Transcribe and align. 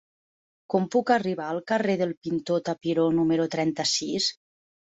Com 0.73 0.87
puc 0.95 1.11
arribar 1.15 1.49
al 1.53 1.61
carrer 1.73 1.97
del 2.03 2.15
Pintor 2.29 2.65
Tapiró 2.71 3.07
número 3.19 3.49
trenta-sis? 3.59 4.31